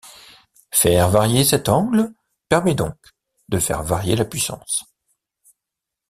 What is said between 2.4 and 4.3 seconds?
permet donc de faire varier la